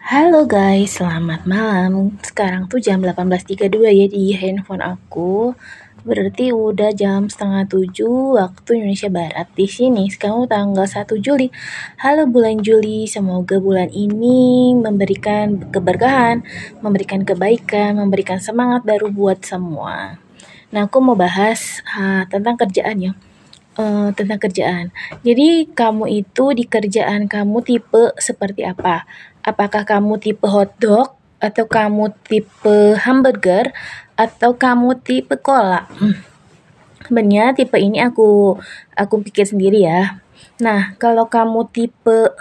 [0.00, 2.16] Halo guys, selamat malam.
[2.24, 5.52] Sekarang tuh jam 18.32 ya di handphone aku.
[6.08, 10.08] Berarti udah jam setengah tujuh waktu Indonesia Barat di sini.
[10.08, 11.52] Sekarang tanggal 1 Juli.
[12.00, 16.48] Halo bulan Juli, semoga bulan ini memberikan keberkahan,
[16.80, 20.16] memberikan kebaikan, memberikan semangat baru buat semua.
[20.72, 23.12] Nah, aku mau bahas ha, tentang kerjaan ya.
[23.78, 24.90] Uh, tentang kerjaan.
[25.22, 29.06] Jadi kamu itu di kerjaan kamu tipe seperti apa?
[29.44, 33.72] apakah kamu tipe hotdog atau kamu tipe hamburger
[34.16, 35.88] atau kamu tipe cola.
[35.96, 36.20] Hmm.
[37.08, 38.60] Sebenarnya tipe ini aku
[38.92, 40.20] aku pikir sendiri ya.
[40.60, 42.36] Nah, kalau kamu tipe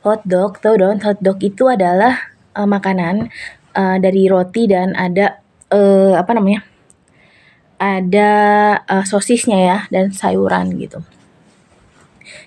[0.00, 3.28] hotdog, tahu dong hotdog itu adalah uh, makanan
[3.76, 6.64] uh, dari roti dan ada uh, apa namanya?
[7.76, 8.32] Ada
[8.88, 11.04] uh, sosisnya ya dan sayuran gitu.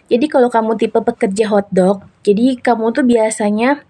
[0.10, 3.86] Jadi kalau kamu tipe pekerja hotdog, jadi kamu tuh biasanya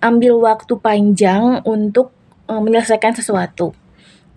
[0.00, 2.10] ambil waktu panjang untuk
[2.48, 3.76] uh, menyelesaikan sesuatu.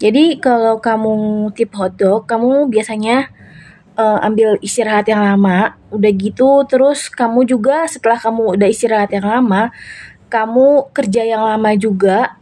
[0.02, 3.31] Jadi kalau kamu tipe hotdog, kamu biasanya
[3.95, 9.23] uh, ambil istirahat yang lama, udah gitu terus kamu juga setelah kamu udah istirahat yang
[9.23, 9.72] lama,
[10.28, 12.36] kamu kerja yang lama juga.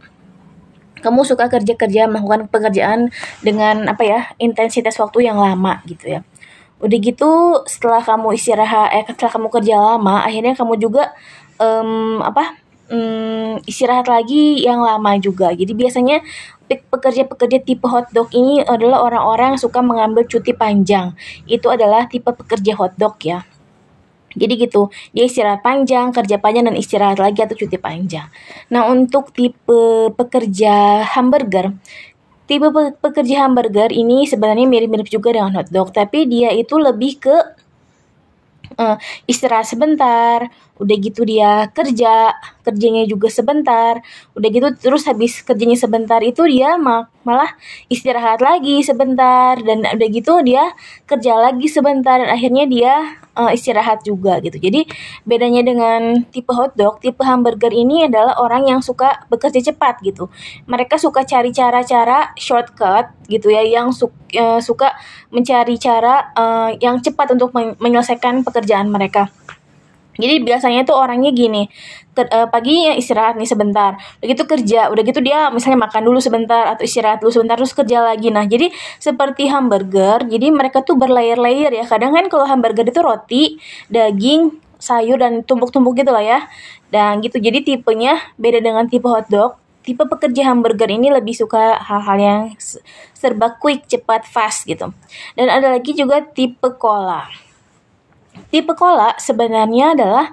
[1.00, 6.20] Kamu suka kerja-kerja melakukan pekerjaan dengan apa ya intensitas waktu yang lama gitu ya.
[6.80, 11.12] Udah gitu setelah kamu istirahat eh setelah kamu kerja lama akhirnya kamu juga
[11.60, 12.56] um, apa
[12.88, 15.52] um, istirahat lagi yang lama juga.
[15.52, 16.24] Jadi biasanya
[16.70, 21.12] pekerja-pekerja tipe hotdog ini adalah orang-orang yang suka mengambil cuti panjang.
[21.50, 23.49] Itu adalah tipe pekerja hotdog ya
[24.34, 28.30] jadi gitu, dia istirahat panjang, kerja panjang dan istirahat lagi atau cuti panjang.
[28.70, 31.74] Nah, untuk tipe pekerja hamburger,
[32.50, 32.66] Tipe
[32.98, 37.36] pekerja hamburger ini sebenarnya mirip-mirip juga dengan hotdog, tapi dia itu lebih ke
[38.74, 38.98] uh,
[39.30, 40.50] istirahat sebentar,
[40.82, 42.34] udah gitu dia kerja,
[42.70, 43.98] kerjanya juga sebentar,
[44.38, 47.52] udah gitu terus habis kerjanya sebentar itu dia malah
[47.92, 50.72] istirahat lagi sebentar dan udah gitu dia
[51.04, 52.94] kerja lagi sebentar dan akhirnya dia
[53.36, 54.56] uh, istirahat juga gitu.
[54.56, 54.88] Jadi
[55.24, 60.28] bedanya dengan tipe hotdog, tipe hamburger ini adalah orang yang suka bekerja cepat gitu.
[60.68, 64.96] Mereka suka cari cara-cara shortcut gitu ya, yang su uh, suka
[65.28, 69.28] mencari cara uh, yang cepat untuk menyelesaikan pekerjaan mereka.
[70.18, 71.70] Jadi biasanya tuh orangnya gini,
[72.10, 76.18] ke, uh, pagi istirahat nih sebentar, udah gitu kerja, udah gitu dia misalnya makan dulu
[76.18, 78.28] sebentar atau istirahat dulu sebentar terus kerja lagi.
[78.34, 78.68] Nah, jadi
[78.98, 81.84] seperti hamburger, jadi mereka tuh berlayer-layer ya.
[81.86, 83.44] Kadang kan kalau hamburger itu roti,
[83.86, 86.40] daging, sayur dan tumpuk-tumpuk gitu lah ya.
[86.90, 87.38] Dan gitu.
[87.38, 89.60] Jadi tipenya beda dengan tipe hotdog.
[89.80, 92.40] Tipe pekerja hamburger ini lebih suka hal-hal yang
[93.16, 94.92] serba quick, cepat, fast gitu.
[95.38, 97.49] Dan ada lagi juga tipe cola.
[98.50, 100.26] Tipe cola sebenarnya adalah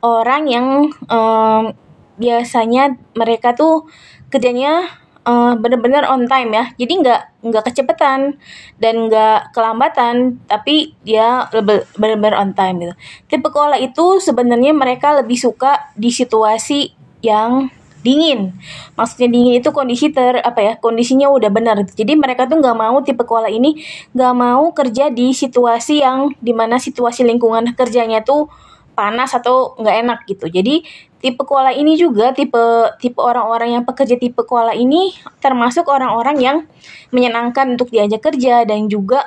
[0.00, 0.66] orang yang
[1.08, 1.72] um,
[2.18, 3.86] biasanya mereka tuh
[4.32, 4.88] kerjanya
[5.28, 6.64] uh, benar-benar on time ya.
[6.80, 8.40] Jadi nggak nggak kecepatan
[8.80, 11.46] dan nggak kelambatan, tapi dia
[11.96, 12.94] benar-benar on time gitu.
[13.28, 17.68] Tipe cola itu sebenarnya mereka lebih suka di situasi yang
[18.02, 18.54] dingin.
[18.94, 21.76] Maksudnya dingin itu kondisi ter apa ya kondisinya udah benar.
[21.82, 23.78] Jadi mereka tuh nggak mau tipe koala ini
[24.14, 28.46] nggak mau kerja di situasi yang di mana situasi lingkungan kerjanya tuh
[28.94, 30.46] panas atau nggak enak gitu.
[30.50, 30.82] Jadi
[31.18, 32.58] tipe koala ini juga tipe
[33.02, 36.56] tipe orang-orang yang pekerja tipe koala ini termasuk orang-orang yang
[37.10, 39.26] menyenangkan untuk diajak kerja dan juga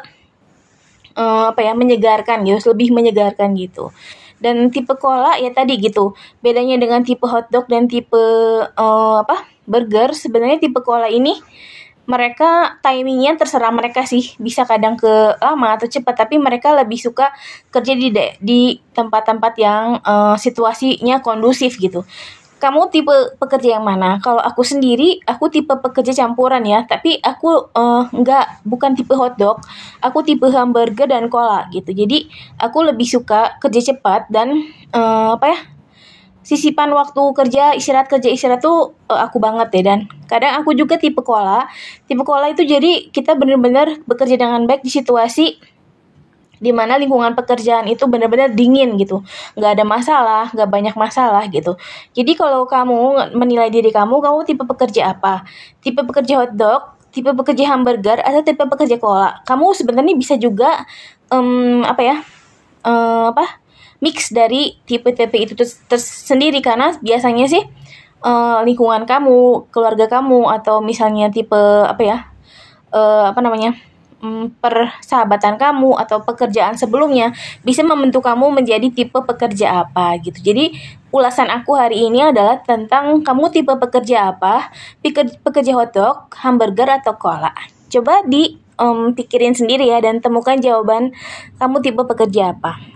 [1.15, 3.91] uh, apa ya menyegarkan gitu, lebih menyegarkan gitu
[4.41, 6.17] dan tipe cola ya tadi gitu.
[6.41, 8.17] Bedanya dengan tipe hotdog dan tipe
[8.65, 11.37] uh, apa burger sebenarnya tipe cola ini
[12.09, 14.33] mereka timingnya terserah mereka sih.
[14.41, 17.29] Bisa kadang ke lama atau cepat tapi mereka lebih suka
[17.69, 18.09] kerja di
[18.41, 18.59] di
[18.91, 22.03] tempat-tempat yang uh, situasinya kondusif gitu
[22.61, 24.21] kamu tipe pekerja yang mana?
[24.21, 26.85] Kalau aku sendiri, aku tipe pekerja campuran ya.
[26.85, 29.57] Tapi aku uh, nggak, bukan tipe hotdog.
[30.05, 31.89] Aku tipe hamburger dan cola gitu.
[31.89, 32.29] Jadi
[32.61, 34.53] aku lebih suka kerja cepat dan
[34.93, 35.59] uh, apa ya?
[36.41, 39.99] Sisipan waktu kerja, istirahat kerja istirahat tuh uh, aku banget ya dan
[40.29, 41.65] kadang aku juga tipe cola.
[42.05, 45.70] Tipe cola itu jadi kita benar-benar bekerja dengan baik di situasi
[46.61, 49.25] di mana lingkungan pekerjaan itu benar-benar dingin gitu.
[49.57, 51.73] Nggak ada masalah nggak banyak masalah gitu.
[52.13, 55.41] Jadi kalau kamu menilai diri kamu kamu tipe pekerja apa?
[55.81, 59.43] Tipe pekerja hotdog tipe pekerja hamburger atau tipe pekerja cola?
[59.43, 60.87] Kamu sebenarnya bisa juga
[61.33, 62.15] um, apa ya
[62.87, 63.59] um, apa
[64.01, 65.53] mix dari tipe-tipe itu
[65.89, 66.61] tersendiri.
[66.63, 67.61] Karena biasanya sih
[68.23, 72.17] uh, lingkungan kamu keluarga kamu atau misalnya tipe apa ya
[72.93, 73.75] uh, apa namanya
[74.21, 77.33] mm, persahabatan kamu atau pekerjaan sebelumnya
[77.65, 80.39] bisa membentuk kamu menjadi tipe pekerja apa gitu.
[80.41, 80.77] Jadi
[81.11, 84.71] ulasan aku hari ini adalah tentang kamu tipe pekerja apa?
[85.45, 87.51] Pekerja hotdog, hamburger atau cola?
[87.91, 91.13] Coba di um, pikirin sendiri ya dan temukan jawaban
[91.61, 92.81] kamu tipe pekerja apa.